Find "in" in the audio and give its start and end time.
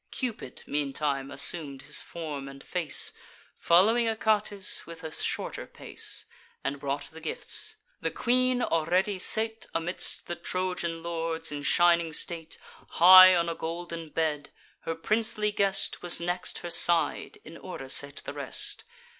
11.51-11.61, 17.45-17.55